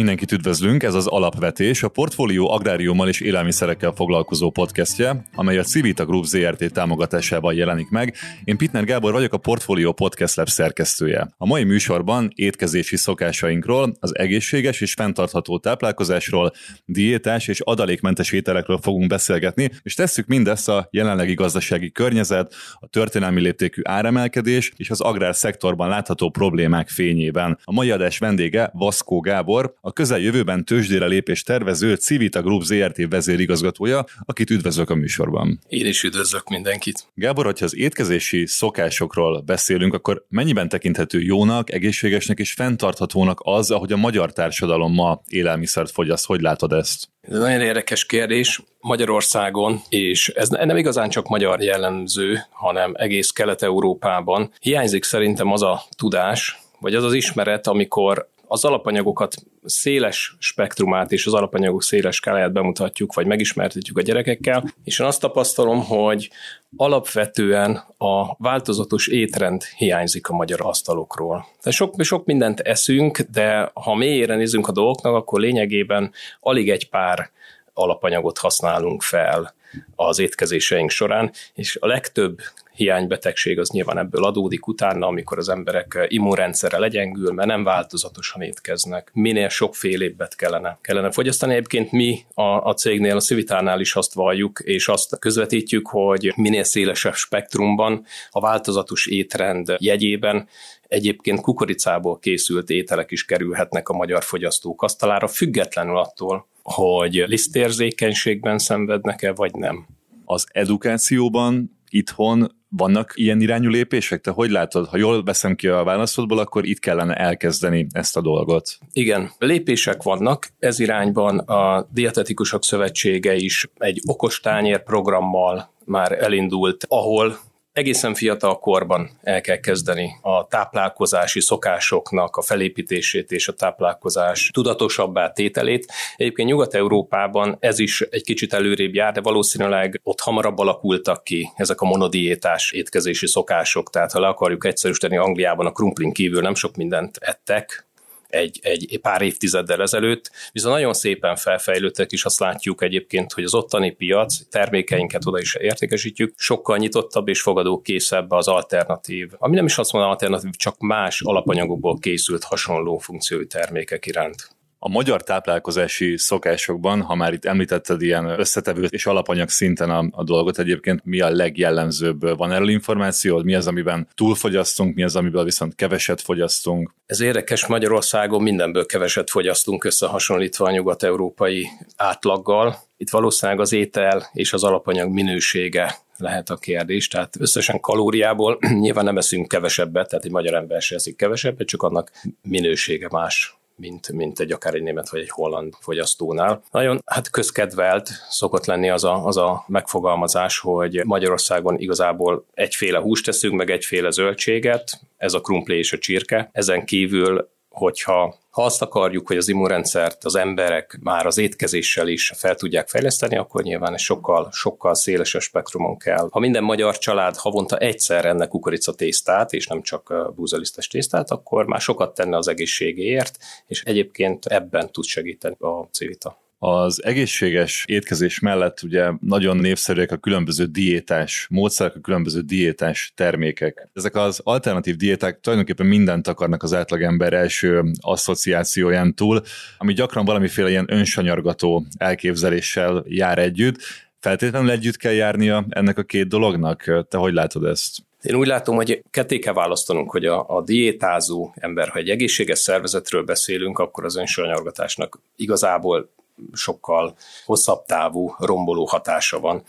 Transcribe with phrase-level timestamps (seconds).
[0.00, 6.04] Mindenkit üdvözlünk, ez az Alapvetés, a Portfólió agráriummal és élelmiszerekkel foglalkozó podcastje, amely a Civita
[6.04, 8.14] Group ZRT támogatásával jelenik meg.
[8.44, 11.34] Én Pitner Gábor vagyok, a Portfólió Podcast Lab szerkesztője.
[11.36, 16.52] A mai műsorban étkezési szokásainkról, az egészséges és fenntartható táplálkozásról,
[16.84, 23.40] diétás és adalékmentes ételekről fogunk beszélgetni, és tesszük mindezt a jelenlegi gazdasági környezet, a történelmi
[23.40, 27.58] léptékű áremelkedés és az agrárszektorban látható problémák fényében.
[27.64, 34.04] A mai adás vendége Vaszkó Gábor, a közeljövőben tőzsdére lépés tervező Civita Group ZRT vezérigazgatója,
[34.24, 35.60] akit üdvözlök a műsorban.
[35.68, 37.06] Én is üdvözlök mindenkit.
[37.14, 43.92] Gábor, hogyha az étkezési szokásokról beszélünk, akkor mennyiben tekinthető jónak, egészségesnek és fenntarthatónak az, ahogy
[43.92, 46.26] a magyar társadalom ma élelmiszert fogyaszt?
[46.26, 47.08] Hogy látod ezt?
[47.20, 48.62] Ez nagyon érdekes kérdés.
[48.80, 55.82] Magyarországon, és ez nem igazán csak magyar jellemző, hanem egész Kelet-Európában hiányzik szerintem az a
[55.96, 59.34] tudás, vagy az az ismeret, amikor az alapanyagokat
[59.64, 65.20] széles spektrumát és az alapanyagok széles skáláját bemutatjuk, vagy megismertetjük a gyerekekkel, és én azt
[65.20, 66.30] tapasztalom, hogy
[66.76, 71.46] alapvetően a változatos étrend hiányzik a magyar asztalokról.
[71.62, 76.88] De sok, sok mindent eszünk, de ha mélyére nézünk a dolgoknak, akkor lényegében alig egy
[76.88, 77.30] pár
[77.72, 79.54] alapanyagot használunk fel
[79.94, 82.38] az étkezéseink során, és a legtöbb
[82.74, 89.10] hiánybetegség az nyilván ebből adódik utána, amikor az emberek immunrendszere legyengül, mert nem változatosan étkeznek.
[89.12, 91.52] Minél sokfélébbet kellene, kellene fogyasztani.
[91.52, 96.64] Egyébként mi a, a cégnél, a Civitánál is azt valljuk, és azt közvetítjük, hogy minél
[96.64, 100.48] szélesebb spektrumban a változatos étrend jegyében
[100.88, 109.32] egyébként kukoricából készült ételek is kerülhetnek a magyar fogyasztók asztalára, függetlenül attól, hogy lisztérzékenységben szenvednek-e,
[109.32, 109.86] vagy nem.
[110.24, 114.20] Az edukációban itthon vannak ilyen irányú lépések?
[114.20, 118.20] Te hogy látod, ha jól veszem ki a válaszodból, akkor itt kellene elkezdeni ezt a
[118.20, 118.78] dolgot?
[118.92, 120.48] Igen, lépések vannak.
[120.58, 127.38] Ez irányban a Dietetikusok Szövetsége is egy okostányér programmal már elindult, ahol
[127.72, 135.30] egészen fiatal korban el kell kezdeni a táplálkozási szokásoknak a felépítését és a táplálkozás tudatosabbá
[135.30, 135.92] tételét.
[136.16, 141.80] Egyébként Nyugat-Európában ez is egy kicsit előrébb jár, de valószínűleg ott hamarabb alakultak ki ezek
[141.80, 143.90] a monodiétás étkezési szokások.
[143.90, 147.89] Tehát ha le akarjuk egyszerűsíteni, Angliában a krumplin kívül nem sok mindent ettek,
[148.30, 153.54] egy, egy pár évtizeddel ezelőtt, viszont nagyon szépen felfejlődtek, és azt látjuk egyébként, hogy az
[153.54, 159.78] ottani piac, termékeinket oda is értékesítjük, sokkal nyitottabb és fogadókészebb az alternatív, ami nem is
[159.78, 164.59] azt mondom alternatív, csak más alapanyagokból készült hasonló funkciói termékek iránt.
[164.82, 170.24] A magyar táplálkozási szokásokban, ha már itt említetted ilyen összetevő és alapanyag szinten a, a
[170.24, 172.36] dolgot, egyébként mi a legjellemzőbb?
[172.36, 173.42] Van erről információ?
[173.42, 176.94] Mi az, amiben túlfogyasztunk, mi az, amiből viszont keveset fogyasztunk?
[177.06, 181.66] Ez érdekes, Magyarországon mindenből keveset fogyasztunk összehasonlítva a nyugat-európai
[181.96, 182.76] átlaggal.
[182.96, 187.08] Itt valószínűleg az étel és az alapanyag minősége lehet a kérdés.
[187.08, 191.82] Tehát összesen kalóriából nyilván nem eszünk kevesebbet, tehát egy magyar ember se eszik kevesebbet, csak
[191.82, 192.10] annak
[192.42, 196.62] minősége más mint, mint egy akár egy német vagy egy holland fogyasztónál.
[196.70, 203.24] Nagyon hát közkedvelt szokott lenni az a, az a megfogalmazás, hogy Magyarországon igazából egyféle húst
[203.24, 206.48] teszünk, meg egyféle zöldséget, ez a krumpli és a csirke.
[206.52, 212.32] Ezen kívül hogyha ha azt akarjuk, hogy az immunrendszert az emberek már az étkezéssel is
[212.36, 216.28] fel tudják fejleszteni, akkor nyilván egy sokkal, sokkal szélesebb spektrumon kell.
[216.30, 221.80] Ha minden magyar család havonta egyszer enne kukoricatésztát, és nem csak búzalisztes tésztát, akkor már
[221.80, 226.38] sokat tenne az egészségéért, és egyébként ebben tud segíteni a civita.
[226.62, 233.88] Az egészséges étkezés mellett ugye nagyon népszerűek a különböző diétás módszerek, a különböző diétás termékek.
[233.92, 239.42] Ezek az alternatív diéták tulajdonképpen mindent akarnak az átlagember első asszociációján túl,
[239.78, 243.76] ami gyakran valamiféle ilyen önsanyargató elképzeléssel jár együtt.
[244.18, 247.06] Feltétlenül együtt kell járnia ennek a két dolognak?
[247.08, 247.98] Te hogy látod ezt?
[248.22, 252.58] Én úgy látom, hogy ketté kell választanunk, hogy a, a diétázó ember, ha egy egészséges
[252.58, 256.10] szervezetről beszélünk, akkor az önsanyargatásnak igazából
[256.52, 259.62] sokkal hosszabb távú romboló hatása van.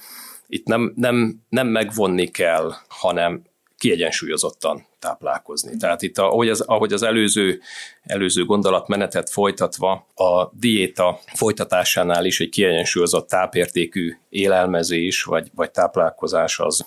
[0.47, 3.41] Itt nem, nem, nem megvonni kell, hanem
[3.77, 5.77] kiegyensúlyozottan táplálkozni.
[5.77, 7.62] Tehát itt, ahogy az, ahogy az előző,
[8.03, 16.85] előző gondolatmenetet folytatva, a diéta folytatásánál is egy kiegyensúlyozott tápértékű élelmezés vagy, vagy táplálkozás az,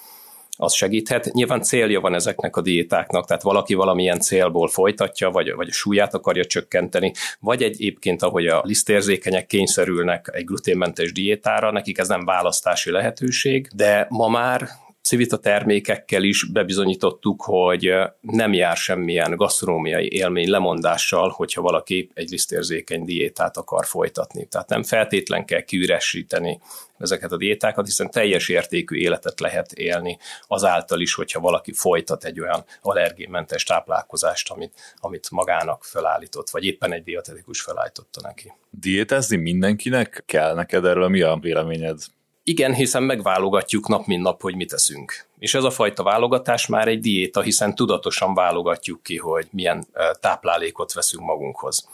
[0.56, 1.32] az segíthet.
[1.32, 6.14] Nyilván célja van ezeknek a diétáknak, tehát valaki valamilyen célból folytatja, vagy, vagy a súlyát
[6.14, 12.90] akarja csökkenteni, vagy egyébként, ahogy a lisztérzékenyek kényszerülnek egy gluténmentes diétára, nekik ez nem választási
[12.90, 14.68] lehetőség, de ma már
[15.04, 23.04] Civita termékekkel is bebizonyítottuk, hogy nem jár semmilyen gasztronómiai élmény lemondással, hogyha valaki egy lisztérzékeny
[23.04, 24.46] diétát akar folytatni.
[24.46, 26.60] Tehát nem feltétlen kell kiüresíteni
[26.98, 32.40] ezeket a diétákat, hiszen teljes értékű életet lehet élni azáltal is, hogyha valaki folytat egy
[32.40, 38.52] olyan allergénmentes táplálkozást, amit, amit magának felállított, vagy éppen egy dietetikus felállította neki.
[38.70, 41.98] Diétázni mindenkinek kell neked erről, mi a véleményed?
[42.46, 45.26] Igen, hiszen megválogatjuk nap mint nap, hogy mit teszünk.
[45.38, 49.86] És ez a fajta válogatás már egy diéta, hiszen tudatosan válogatjuk ki, hogy milyen
[50.20, 51.88] táplálékot veszünk magunkhoz.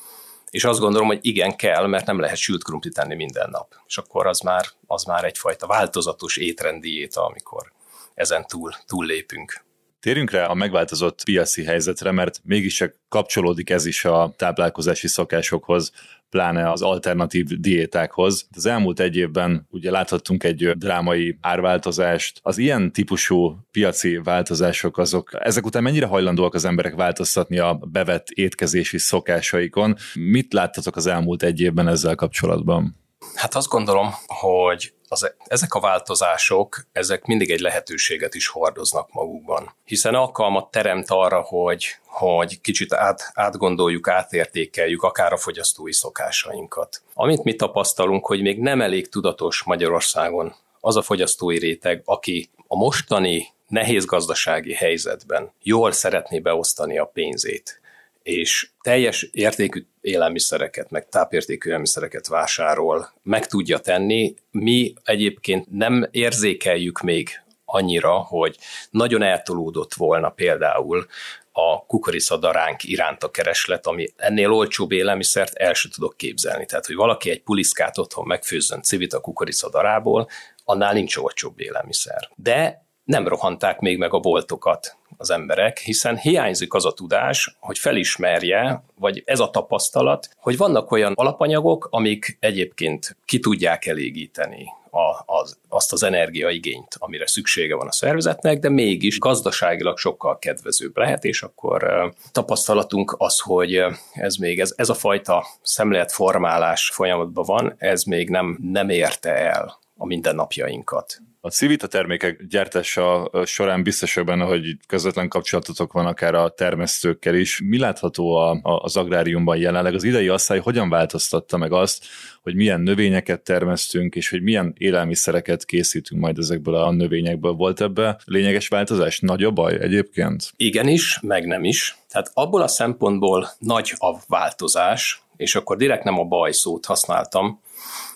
[0.50, 3.74] És azt gondolom, hogy igen kell, mert nem lehet sült krumplit tenni minden nap.
[3.86, 7.72] És akkor az már, az már egyfajta változatos étrenddiéta, amikor
[8.14, 9.64] ezen túl, túl lépünk.
[10.00, 15.92] Térjünk rá a megváltozott piaci helyzetre, mert mégiscsak kapcsolódik ez is a táplálkozási szokásokhoz,
[16.30, 18.48] pláne az alternatív diétákhoz.
[18.56, 22.40] Az elmúlt egy évben ugye láthattunk egy drámai árváltozást.
[22.42, 28.28] Az ilyen típusú piaci változások azok, ezek után mennyire hajlandóak az emberek változtatni a bevett
[28.28, 29.96] étkezési szokásaikon?
[30.14, 32.96] Mit láttatok az elmúlt egy évben ezzel kapcsolatban?
[33.34, 39.74] Hát azt gondolom, hogy az, ezek a változások, ezek mindig egy lehetőséget is hordoznak magukban.
[39.84, 47.02] Hiszen alkalmat teremt arra, hogy, hogy kicsit át, átgondoljuk, átértékeljük akár a fogyasztói szokásainkat.
[47.14, 52.76] Amit mi tapasztalunk, hogy még nem elég tudatos Magyarországon az a fogyasztói réteg, aki a
[52.76, 57.80] mostani nehéz gazdasági helyzetben jól szeretné beosztani a pénzét,
[58.22, 64.34] és teljes értékű élelmiszereket, meg tápértékű élelmiszereket vásárol, meg tudja tenni.
[64.50, 67.28] Mi egyébként nem érzékeljük még
[67.64, 68.56] annyira, hogy
[68.90, 71.06] nagyon eltolódott volna például
[71.52, 76.66] a kukoriczadaránk iránt a kereslet, ami ennél olcsóbb élelmiszert el sem tudok képzelni.
[76.66, 80.28] Tehát, hogy valaki egy puliszkát otthon megfőzzön civit a darából,
[80.64, 82.28] annál nincs olcsóbb élelmiszer.
[82.34, 87.78] De nem rohanták még meg a boltokat az emberek, hiszen hiányzik az a tudás, hogy
[87.78, 95.22] felismerje, vagy ez a tapasztalat, hogy vannak olyan alapanyagok, amik egyébként ki tudják elégíteni a,
[95.26, 101.24] az, azt az energiaigényt, amire szüksége van a szervezetnek, de mégis gazdaságilag sokkal kedvezőbb lehet,
[101.24, 108.02] és akkor tapasztalatunk az, hogy ez még, ez, ez a fajta szemléletformálás folyamatban van, ez
[108.02, 111.20] még nem, nem érte el a mindennapjainkat.
[111.42, 117.60] A Civita termékek gyártása során biztos benne, hogy közvetlen kapcsolatotok van akár a termesztőkkel is.
[117.64, 119.94] Mi látható a, a, az agráriumban jelenleg?
[119.94, 122.04] Az idei asszály hogyan változtatta meg azt,
[122.42, 127.52] hogy milyen növényeket termesztünk, és hogy milyen élelmiszereket készítünk majd ezekből a növényekből.
[127.52, 129.20] Volt ebbe lényeges változás?
[129.20, 130.52] Nagy a baj egyébként?
[130.56, 131.98] Igenis, meg nem is.
[132.08, 137.60] Tehát abból a szempontból nagy a változás, és akkor direkt nem a baj szót használtam,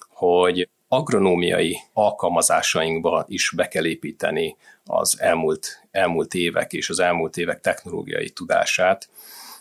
[0.09, 7.61] hogy agronómiai alkalmazásainkba is be kell építeni az elmúlt, elmúlt évek és az elmúlt évek
[7.61, 9.09] technológiai tudását,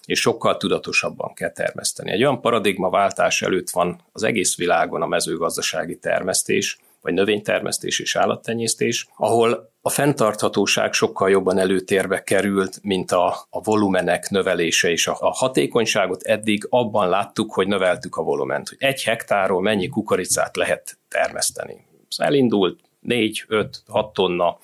[0.06, 2.12] és sokkal tudatosabban kell termeszteni.
[2.12, 9.08] Egy olyan paradigmaváltás előtt van az egész világon a mezőgazdasági termesztés, vagy növénytermesztés és állattenyésztés,
[9.16, 15.32] ahol a fenntarthatóság sokkal jobban előtérbe került, mint a, a volumenek növelése, és a, a
[15.32, 21.86] hatékonyságot eddig abban láttuk, hogy növeltük a volument, hogy egy hektáról mennyi kukoricát lehet termeszteni.
[22.10, 24.58] Ez elindult 4, 5, 6 tonna,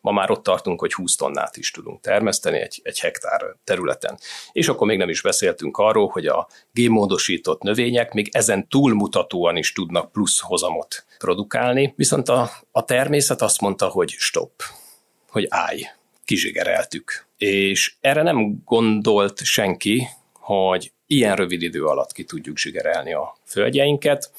[0.00, 4.18] ma már ott tartunk, hogy 20 tonnát is tudunk termeszteni egy, egy hektár területen.
[4.52, 9.72] És akkor még nem is beszéltünk arról, hogy a génmódosított növények még ezen túlmutatóan is
[9.72, 14.62] tudnak plusz hozamot produkálni, viszont a, a természet azt mondta, hogy stop,
[15.28, 15.82] hogy állj,
[16.24, 17.26] kizsigereltük.
[17.36, 24.30] És erre nem gondolt senki, hogy ilyen rövid idő alatt ki tudjuk zsigerelni a földjeinket,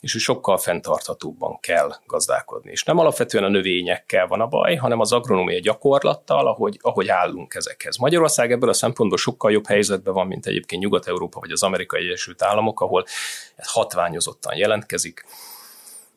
[0.00, 2.70] és hogy sokkal fenntarthatóbban kell gazdálkodni.
[2.70, 7.54] És nem alapvetően a növényekkel van a baj, hanem az agronómia gyakorlattal, ahogy, ahogy állunk
[7.54, 7.96] ezekhez.
[7.96, 12.42] Magyarország ebből a szempontból sokkal jobb helyzetben van, mint egyébként Nyugat-Európa vagy az Amerikai Egyesült
[12.42, 13.04] Államok, ahol
[13.56, 15.24] ez hatványozottan jelentkezik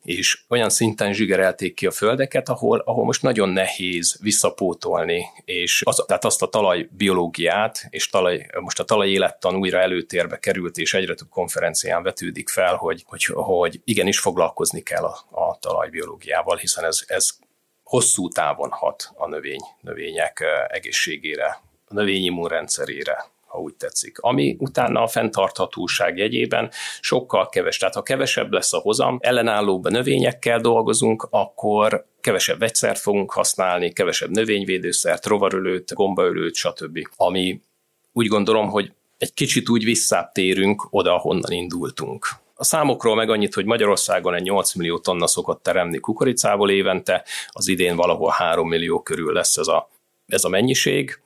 [0.09, 6.03] és olyan szinten zsigerelték ki a földeket, ahol, ahol most nagyon nehéz visszapótolni, és az,
[6.07, 11.29] tehát azt a talajbiológiát, és talaj, most a talajélettan újra előtérbe került, és egyre több
[11.29, 17.29] konferencián vetődik fel, hogy, hogy, hogy igenis foglalkozni kell a, a talajbiológiával, hiszen ez, ez
[17.83, 24.19] hosszú távon hat a növény, növények egészségére, a növény immunrendszerére, ha úgy tetszik.
[24.19, 27.77] Ami utána a fenntarthatóság jegyében sokkal keves.
[27.77, 34.29] Tehát ha kevesebb lesz a hozam, ellenállóbb növényekkel dolgozunk, akkor kevesebb vegyszert fogunk használni, kevesebb
[34.29, 37.07] növényvédőszert, rovarölőt, gombaölőt, stb.
[37.15, 37.61] Ami
[38.13, 43.65] úgy gondolom, hogy egy kicsit úgy visszatérünk oda, ahonnan indultunk A számokról meg annyit, hogy
[43.65, 49.33] Magyarországon egy 8 millió tonna szokott teremni kukoricából évente, az idén valahol 3 millió körül
[49.33, 49.89] lesz ez a,
[50.25, 51.19] ez a mennyiség.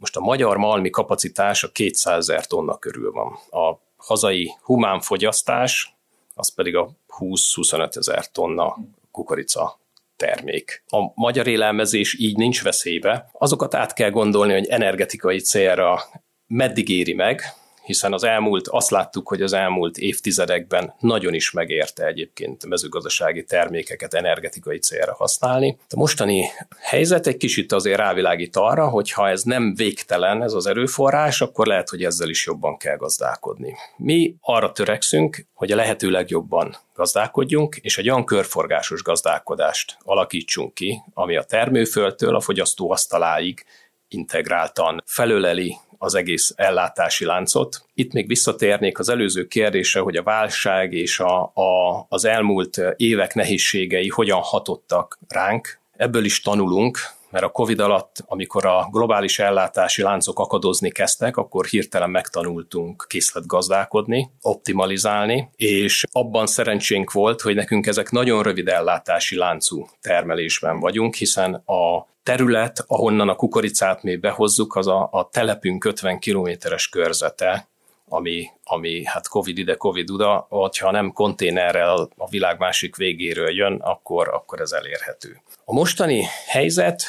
[0.00, 3.38] Most a magyar malmi kapacitás a 200 ezer tonna körül van.
[3.62, 5.94] A hazai humán fogyasztás,
[6.34, 8.76] az pedig a 20-25 ezer tonna
[9.10, 9.78] kukorica
[10.16, 10.82] termék.
[10.86, 13.30] A magyar élelmezés így nincs veszélybe.
[13.32, 16.00] Azokat át kell gondolni, hogy energetikai célra
[16.46, 17.42] meddig éri meg,
[17.86, 24.14] hiszen az elmúlt, azt láttuk, hogy az elmúlt évtizedekben nagyon is megérte egyébként mezőgazdasági termékeket
[24.14, 25.78] energetikai célra használni.
[25.88, 26.48] A mostani
[26.80, 31.66] helyzet egy kicsit azért rávilágít arra, hogy ha ez nem végtelen, ez az erőforrás, akkor
[31.66, 33.74] lehet, hogy ezzel is jobban kell gazdálkodni.
[33.96, 41.02] Mi arra törekszünk, hogy a lehető legjobban gazdálkodjunk, és egy olyan körforgásos gazdálkodást alakítsunk ki,
[41.14, 43.64] ami a termőföldtől a fogyasztó asztaláig
[44.08, 47.84] integráltan felöleli az egész ellátási láncot.
[47.94, 53.34] Itt még visszatérnék az előző kérdése, hogy a válság és a, a, az elmúlt évek
[53.34, 55.78] nehézségei hogyan hatottak ránk.
[55.96, 56.98] Ebből is tanulunk,
[57.30, 64.30] mert a Covid alatt, amikor a globális ellátási láncok akadozni kezdtek, akkor hirtelen megtanultunk készletgazdálkodni,
[64.40, 71.54] optimalizálni, és abban szerencsénk volt, hogy nekünk ezek nagyon rövid ellátási láncú termelésben vagyunk, hiszen
[71.54, 77.68] a terület, ahonnan a kukoricát mi behozzuk, az a, a telepünk 50 kilométeres körzete,
[78.08, 83.74] ami, ami hát Covid ide, Covid oda, hogyha nem konténerrel a világ másik végéről jön,
[83.74, 85.42] akkor, akkor ez elérhető.
[85.64, 87.04] A mostani helyzet,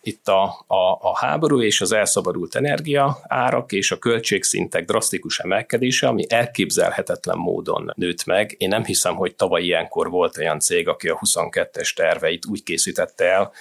[0.00, 6.06] itt a, a, a háború és az elszabadult energia árak és a költségszintek drasztikus emelkedése,
[6.06, 8.54] ami elképzelhetetlen módon nőtt meg.
[8.58, 13.24] Én nem hiszem, hogy tavaly ilyenkor volt olyan cég, aki a 22-es terveit úgy készítette
[13.24, 13.52] el,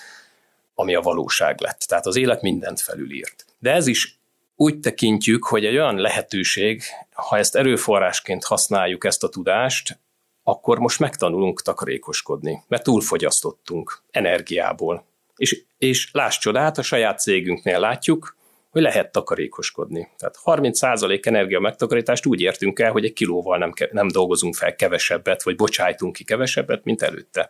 [0.75, 1.79] ami a valóság lett.
[1.79, 3.45] Tehát az élet mindent felülírt.
[3.59, 4.19] De ez is
[4.55, 6.81] úgy tekintjük, hogy egy olyan lehetőség,
[7.13, 9.99] ha ezt erőforrásként használjuk ezt a tudást,
[10.43, 15.05] akkor most megtanulunk takarékoskodni, mert túlfogyasztottunk energiából.
[15.35, 18.35] És, és láss csodát, a saját cégünknél látjuk,
[18.69, 20.09] hogy lehet takarékoskodni.
[20.17, 25.43] Tehát 30% energia megtakarítást úgy értünk el, hogy egy kilóval nem, nem dolgozunk fel kevesebbet,
[25.43, 27.49] vagy bocsájtunk ki kevesebbet, mint előtte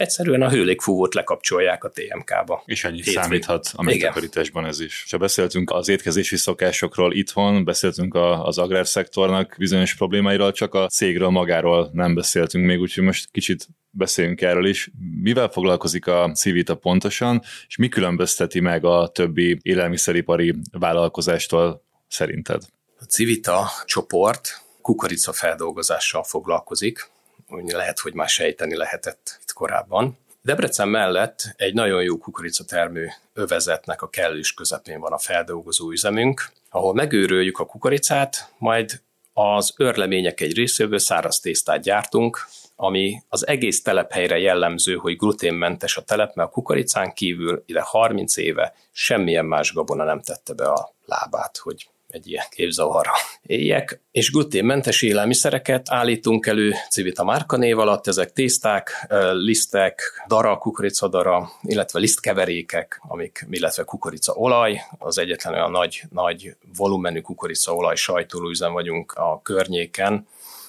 [0.00, 2.62] egyszerűen a hőlégfúvót lekapcsolják a TMK-ba.
[2.66, 3.14] És ennyi Hétvég.
[3.14, 5.06] számíthat a megtakarításban ez is.
[5.10, 11.28] Ha beszéltünk az étkezési szokásokról itthon, beszéltünk a, az agrárszektornak bizonyos problémáiról, csak a cégről
[11.28, 14.90] magáról nem beszéltünk még, úgyhogy most kicsit beszéljünk erről is.
[15.22, 22.62] Mivel foglalkozik a Civita pontosan, és mi különbözteti meg a többi élelmiszeripari vállalkozástól szerinted?
[22.98, 27.10] A Civita csoport kukoricafeldolgozással foglalkozik,
[27.48, 30.18] úgy lehet, hogy már sejteni lehetett korábban.
[30.42, 36.94] Debrecen mellett egy nagyon jó kukoricatermő övezetnek a kellős közepén van a feldolgozó üzemünk, ahol
[36.94, 39.00] megőröljük a kukoricát, majd
[39.32, 46.02] az örlemények egy részéből száraz tésztát gyártunk, ami az egész telephelyre jellemző, hogy gluténmentes a
[46.02, 50.94] telep, mert a kukoricán kívül ide 30 éve semmilyen más gabona nem tette be a
[51.04, 53.12] lábát, hogy egy ilyen képzavarra
[53.42, 61.98] éljek, és gluténmentes élelmiszereket állítunk elő Civita márkanév alatt, ezek tészták, lisztek, dara, kukoricadara, illetve
[61.98, 70.26] lisztkeverékek, amik, illetve kukoricaolaj, az egyetlen olyan nagy, nagy volumenű kukoricaolaj sajtolóüzem vagyunk a környéken,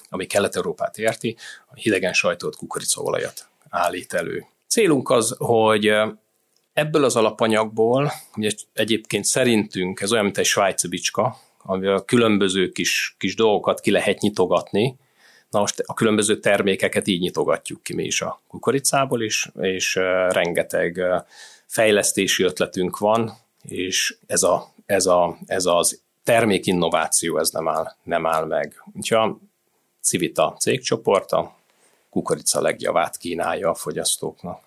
[0.08, 1.36] ami Kelet-Európát érti,
[1.68, 4.46] a hidegen sajtolt kukoricaolajat állít elő.
[4.66, 5.92] Célunk az, hogy
[6.72, 13.14] Ebből az alapanyagból, ugye egyébként szerintünk ez olyan, mint egy svájci bicska, amivel különböző kis,
[13.18, 14.96] kis dolgokat ki lehet nyitogatni,
[15.52, 19.94] Na most a különböző termékeket így nyitogatjuk ki mi is a kukoricából is, és
[20.28, 21.00] rengeteg
[21.66, 28.26] fejlesztési ötletünk van, és ez, a, ez, a, ez az termékinnováció ez nem áll, nem
[28.26, 28.82] áll meg.
[28.92, 29.38] Úgyhogy a
[30.00, 31.56] Civita cégcsoport a
[32.10, 34.62] kukorica legjavát kínálja a fogyasztóknak.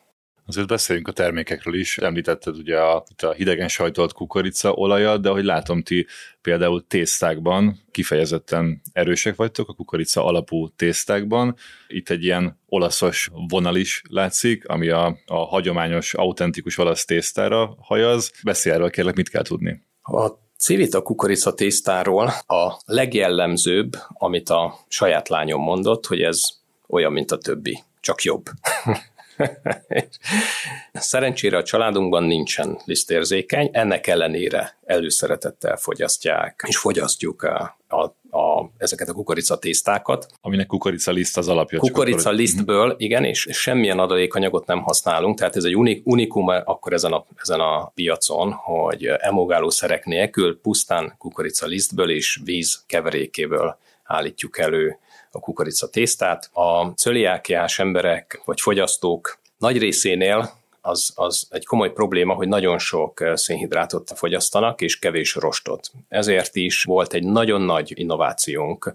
[0.47, 1.97] Azért beszéljünk a termékekről is.
[1.97, 6.07] Említetted ugye a, a hidegen sajtolt kukorica olajat, de ahogy látom, ti
[6.41, 11.55] például tésztákban kifejezetten erősek vagytok, a kukorica alapú tésztákban.
[11.87, 18.31] Itt egy ilyen olaszos vonal is látszik, ami a, a hagyományos, autentikus olasz tésztára hajaz.
[18.43, 19.81] Beszélj erről, kérlek, mit kell tudni?
[20.01, 26.41] A Civita kukorica tésztáról a legjellemzőbb, amit a saját lányom mondott, hogy ez
[26.87, 28.43] olyan, mint a többi, csak jobb.
[30.93, 38.03] Szerencsére a családunkban nincsen lisztérzékeny, ennek ellenére előszeretettel fogyasztják, és fogyasztjuk a, a,
[38.37, 40.27] a, ezeket a kukoricatésztákat.
[40.41, 41.79] Aminek kukoricaliszt az alapja.
[41.79, 42.95] Kukoricalisztből, mhm.
[42.97, 47.59] igen, és semmilyen adalékanyagot nem használunk, tehát ez egy unik, unikum akkor ezen a, ezen
[47.59, 54.99] a piacon, hogy emulgálószerek nélkül pusztán kukoricalisztből és víz keverékéből állítjuk elő
[55.35, 56.49] a kukorica tésztát.
[56.53, 60.51] A cöliákiás emberek vagy fogyasztók nagy részénél
[60.81, 65.91] az, az egy komoly probléma, hogy nagyon sok szénhidrátot fogyasztanak, és kevés rostot.
[66.07, 68.93] Ezért is volt egy nagyon nagy innovációnk,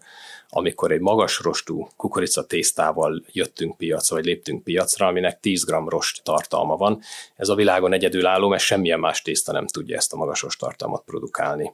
[0.49, 6.25] amikor egy magas rostú kukorica tésztával jöttünk piacra, vagy léptünk piacra, aminek 10 g rost
[6.25, 7.01] tartalma van.
[7.37, 11.03] Ez a világon egyedülálló, mert semmilyen más tészta nem tudja ezt a magas rost tartalmat
[11.05, 11.73] produkálni.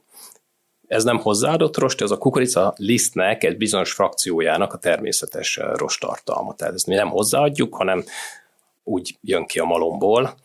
[0.87, 6.55] Ez nem hozzáadott rost, ez a kukorica lisztnek egy bizonyos frakciójának a természetes rostartalma.
[6.55, 8.03] Tehát ezt mi nem hozzáadjuk, hanem
[8.83, 10.35] úgy jön ki a malomból,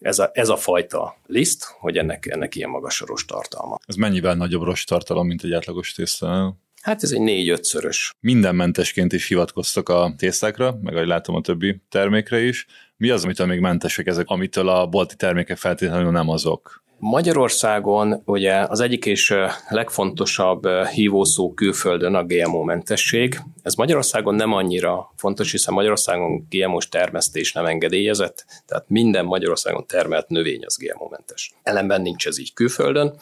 [0.00, 3.78] ez a, ez a fajta liszt, hogy ennek, ennek ilyen magas a rostartalma.
[3.86, 6.56] Ez mennyivel nagyobb rostartalom, mint egy átlagos tészta?
[6.82, 8.14] Hát ez egy négy-ötszörös.
[8.20, 12.66] Minden mentesként is hivatkoztak a tésztákra, meg ahogy látom a többi termékre is.
[12.96, 16.82] Mi az, amitől még mentesek ezek, amitől a bolti termékek feltétlenül nem azok?
[17.02, 19.34] Magyarországon ugye az egyik és
[19.68, 23.40] legfontosabb hívószó külföldön a GMO-mentesség.
[23.62, 30.28] Ez Magyarországon nem annyira fontos, hiszen Magyarországon GMO-s termesztés nem engedélyezett, tehát minden Magyarországon termelt
[30.28, 31.52] növény az GMO-mentes.
[31.62, 33.14] Ellenben nincs ez így külföldön,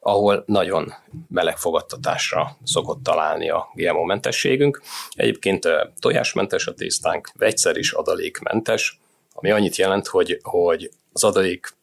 [0.00, 0.92] ahol nagyon
[1.28, 4.82] meleg fogadtatásra szokott találni a GMO-mentességünk.
[5.14, 9.00] Egyébként tojásmentes a tésztánk, vegyszer is adalékmentes,
[9.32, 11.74] ami annyit jelent, hogy, hogy az adalék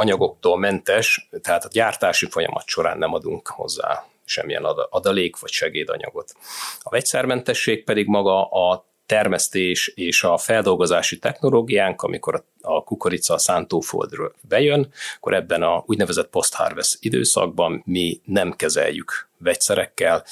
[0.00, 6.32] anyagoktól mentes, tehát a gyártási folyamat során nem adunk hozzá semmilyen adalék vagy segédanyagot.
[6.80, 14.34] A vegyszermentesség pedig maga a termesztés és a feldolgozási technológiánk, amikor a kukorica a szántóföldről
[14.48, 20.24] bejön, akkor ebben a úgynevezett post-harvest időszakban mi nem kezeljük vegyszerekkel,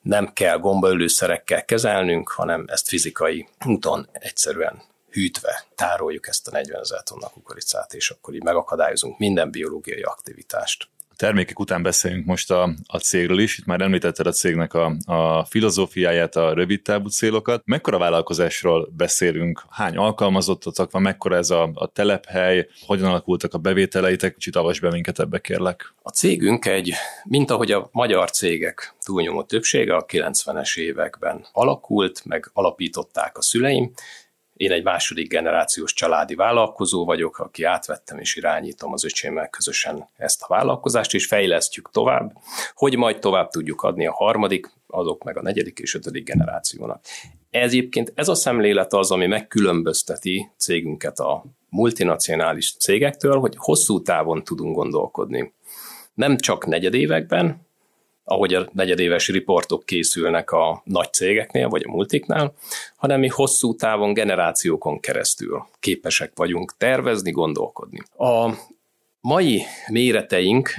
[0.00, 4.82] nem kell gombaölőszerekkel kezelnünk, hanem ezt fizikai úton egyszerűen
[5.14, 10.88] hűtve tároljuk ezt a 40 ezer tonna kukoricát, és akkor így megakadályozunk minden biológiai aktivitást.
[11.14, 13.58] A termékek után beszéljünk most a, a cégről is.
[13.58, 17.62] Itt már említetted a cégnek a, a filozófiáját, a rövid távú célokat.
[17.64, 19.62] Mekkora vállalkozásról beszélünk?
[19.70, 21.02] Hány alkalmazottak van?
[21.02, 22.68] Mekkora ez a, a telephely?
[22.86, 24.34] Hogyan alakultak a bevételeitek?
[24.34, 25.94] Kicsit avasd be minket ebbe, kérlek.
[26.02, 26.92] A cégünk egy,
[27.24, 33.92] mint ahogy a magyar cégek túlnyomó többsége a 90-es években alakult, meg alapították a szüleim,
[34.56, 40.42] én egy második generációs családi vállalkozó vagyok, aki átvettem és irányítom az öcsémmel közösen ezt
[40.42, 42.32] a vállalkozást, és fejlesztjük tovább,
[42.74, 47.04] hogy majd tovább tudjuk adni a harmadik, azok meg a negyedik és ötödik generációnak.
[47.50, 54.44] Ez egyébként ez a szemlélet az, ami megkülönbözteti cégünket a multinacionális cégektől, hogy hosszú távon
[54.44, 55.52] tudunk gondolkodni.
[56.14, 57.66] Nem csak negyedévekben,
[58.24, 62.54] ahogy a negyedéves riportok készülnek a nagy cégeknél, vagy a multiknál,
[62.96, 67.98] hanem mi hosszú távon, generációkon keresztül képesek vagyunk tervezni, gondolkodni.
[68.18, 68.50] A
[69.20, 70.74] mai méreteink,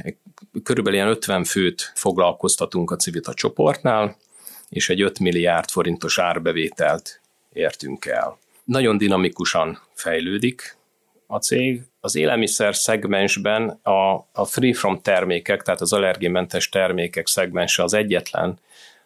[0.64, 4.18] körülbelül ilyen 50 főt foglalkoztatunk a Civita csoportnál,
[4.70, 7.22] és egy 5 milliárd forintos árbevételt
[7.54, 8.38] értünk el.
[8.64, 10.78] Nagyon dinamikusan fejlődik
[11.28, 17.84] a cég, az élelmiszer szegmensben a, a free from termékek, tehát az allergémentes termékek szegmense
[17.84, 18.60] az egyetlen,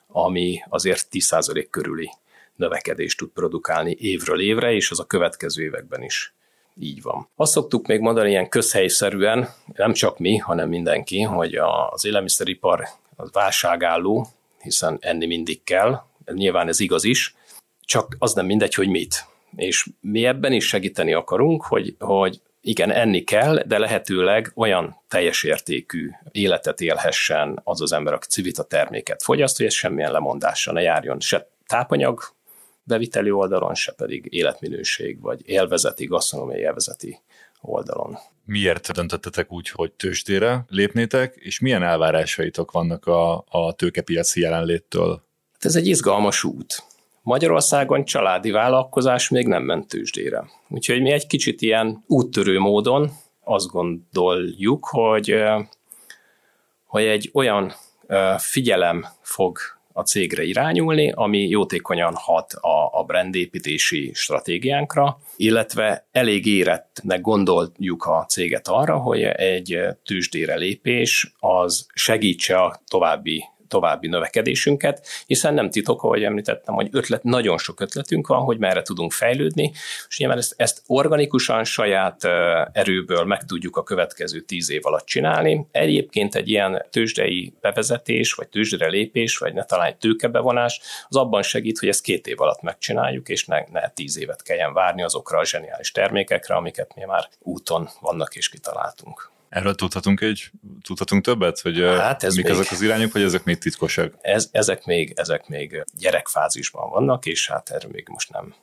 [0.07, 2.09] ami azért 10% körüli
[2.55, 6.33] növekedést tud produkálni évről évre, és az a következő években is
[6.79, 7.29] így van.
[7.35, 11.55] Azt szoktuk még mondani ilyen közhelyszerűen, nem csak mi, hanem mindenki, hogy
[11.89, 14.27] az élelmiszeripar az válságálló,
[14.61, 16.01] hiszen enni mindig kell,
[16.33, 17.35] nyilván ez igaz is,
[17.81, 19.25] csak az nem mindegy, hogy mit.
[19.55, 25.43] És mi ebben is segíteni akarunk, hogy, hogy igen, enni kell, de lehetőleg olyan teljes
[25.43, 30.81] értékű életet élhessen az az ember, aki civita terméket fogyaszt, hogy ez semmilyen lemondással ne
[30.81, 32.21] járjon se tápanyag
[32.83, 37.19] beviteli oldalon, se pedig életminőség, vagy élvezeti, gasztronómiai élvezeti
[37.61, 38.17] oldalon.
[38.45, 45.23] Miért döntöttetek úgy, hogy tőzsdére lépnétek, és milyen elvárásaitok vannak a, a tőkepiaci jelenléttől?
[45.53, 46.83] Hát ez egy izgalmas út.
[47.29, 50.43] Magyarországon családi vállalkozás még nem ment tőzsdére.
[50.69, 53.11] Úgyhogy mi egy kicsit ilyen úttörő módon
[53.43, 55.35] azt gondoljuk, hogy,
[56.85, 57.73] hogy egy olyan
[58.37, 59.57] figyelem fog
[59.93, 68.25] a cégre irányulni, ami jótékonyan hat a, a brandépítési stratégiánkra, illetve elég érettnek gondoljuk a
[68.25, 76.03] céget arra, hogy egy tőzsdére lépés az segítse a további további növekedésünket, hiszen nem titok,
[76.03, 79.71] ahogy említettem, hogy ötlet, nagyon sok ötletünk van, hogy merre tudunk fejlődni,
[80.07, 82.23] és nyilván ezt, ezt organikusan saját
[82.71, 85.67] erőből meg tudjuk a következő tíz év alatt csinálni.
[85.71, 91.41] Egyébként egy ilyen tőzsdei bevezetés, vagy tőzsdere lépés, vagy ne talán egy tőkebevonás, az abban
[91.41, 95.39] segít, hogy ezt két év alatt megcsináljuk, és ne, ne tíz évet kelljen várni azokra
[95.39, 99.31] a zseniális termékekre, amiket mi már úton vannak és kitaláltunk.
[99.49, 103.43] Erről tudhatunk egy, tudhatunk többet, hogy hát ez mik még, ezek az irányok, vagy ezek
[103.43, 104.13] még titkosak?
[104.21, 108.53] Ez, ezek, még, ezek még gyerekfázisban vannak, és hát erről még most nem,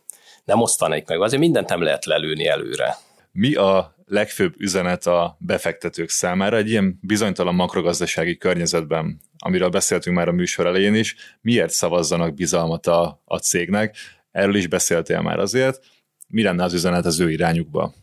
[0.44, 1.20] nem osztanék meg.
[1.20, 2.96] Azért mindent nem lehet lelőni előre.
[3.32, 10.28] Mi a legfőbb üzenet a befektetők számára egy ilyen bizonytalan makrogazdasági környezetben, amiről beszéltünk már
[10.28, 13.96] a műsor elején is, miért szavazzanak bizalmat a, a cégnek?
[14.30, 15.84] Erről is beszéltél már azért.
[16.28, 17.94] Mi lenne az üzenet az ő irányukba?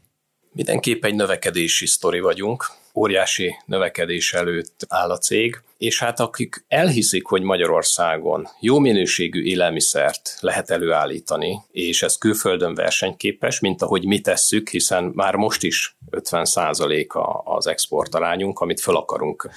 [0.55, 7.25] Mindenképp egy növekedési sztori vagyunk, óriási növekedés előtt áll a cég, és hát akik elhiszik,
[7.25, 14.69] hogy Magyarországon jó minőségű élelmiszert lehet előállítani, és ez külföldön versenyképes, mint ahogy mi tesszük,
[14.69, 17.07] hiszen már most is 50%
[17.43, 19.49] az exportalányunk, amit fel akarunk.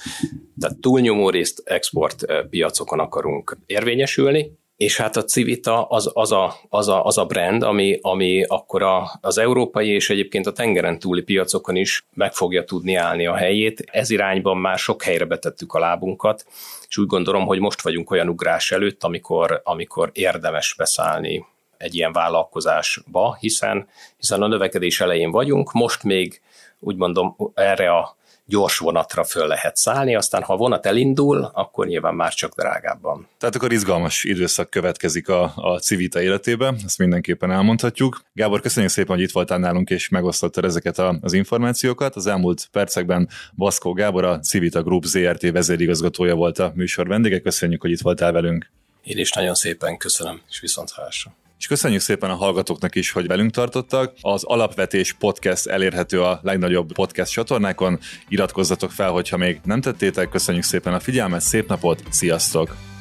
[0.59, 6.87] Tehát túlnyomó részt export piacokon akarunk érvényesülni, és hát a Civita az, az, a, az,
[6.87, 11.21] a, az a brand, ami, ami akkor a, az európai és egyébként a tengeren túli
[11.21, 13.83] piacokon is meg fogja tudni állni a helyét.
[13.91, 16.45] Ez irányban már sok helyre betettük a lábunkat,
[16.87, 21.45] és úgy gondolom, hogy most vagyunk olyan ugrás előtt, amikor, amikor érdemes beszállni
[21.77, 23.87] egy ilyen vállalkozásba, hiszen,
[24.17, 26.41] hiszen a növekedés elején vagyunk, most még
[26.79, 28.16] úgy mondom erre a
[28.47, 33.27] gyors vonatra föl lehet szállni, aztán ha a vonat elindul, akkor nyilván már csak drágábban.
[33.37, 38.21] Tehát akkor izgalmas időszak következik a, a Civita életében, ezt mindenképpen elmondhatjuk.
[38.33, 42.15] Gábor, köszönjük szépen, hogy itt voltál nálunk és megosztottad ezeket a, az információkat.
[42.15, 47.39] Az elmúlt percekben Baszkó Gábor, a Civita Group ZRT vezérigazgatója volt a műsor vendége.
[47.39, 48.71] Köszönjük, hogy itt voltál velünk.
[49.03, 51.35] Én is nagyon szépen köszönöm, és viszont hallásra.
[51.59, 54.13] És köszönjük szépen a hallgatóknak is, hogy velünk tartottak.
[54.21, 57.99] Az Alapvetés Podcast elérhető a legnagyobb podcast csatornákon.
[58.27, 60.29] Iratkozzatok fel, hogyha még nem tettétek.
[60.29, 62.96] Köszönjük szépen a figyelmet, szép napot, sziasztok!